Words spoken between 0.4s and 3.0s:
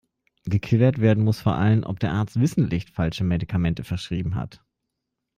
Geklärt werden muss vor allem, ob der Arzt wissentlich